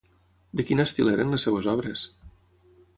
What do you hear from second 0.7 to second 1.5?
estil eren les